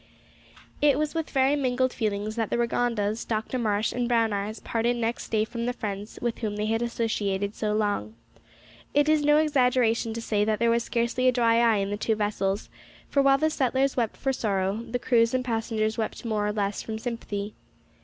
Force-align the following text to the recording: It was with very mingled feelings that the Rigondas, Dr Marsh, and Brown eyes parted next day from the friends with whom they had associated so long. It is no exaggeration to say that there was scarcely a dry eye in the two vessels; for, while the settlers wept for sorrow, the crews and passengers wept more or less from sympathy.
It 0.81 0.97
was 0.97 1.13
with 1.13 1.29
very 1.29 1.55
mingled 1.55 1.93
feelings 1.93 2.35
that 2.35 2.49
the 2.49 2.57
Rigondas, 2.57 3.23
Dr 3.23 3.59
Marsh, 3.59 3.93
and 3.93 4.07
Brown 4.07 4.33
eyes 4.33 4.59
parted 4.59 4.95
next 4.95 5.27
day 5.29 5.45
from 5.45 5.67
the 5.67 5.73
friends 5.73 6.17
with 6.23 6.39
whom 6.39 6.55
they 6.55 6.65
had 6.65 6.81
associated 6.81 7.53
so 7.53 7.73
long. 7.75 8.15
It 8.95 9.07
is 9.07 9.23
no 9.23 9.37
exaggeration 9.37 10.11
to 10.15 10.19
say 10.21 10.43
that 10.43 10.57
there 10.57 10.71
was 10.71 10.83
scarcely 10.83 11.27
a 11.27 11.31
dry 11.31 11.59
eye 11.59 11.77
in 11.77 11.91
the 11.91 11.97
two 11.97 12.15
vessels; 12.15 12.67
for, 13.09 13.21
while 13.21 13.37
the 13.37 13.51
settlers 13.51 13.95
wept 13.95 14.17
for 14.17 14.33
sorrow, 14.33 14.77
the 14.89 14.97
crews 14.97 15.35
and 15.35 15.45
passengers 15.45 15.99
wept 15.99 16.25
more 16.25 16.47
or 16.47 16.51
less 16.51 16.81
from 16.81 16.97
sympathy. 16.97 17.53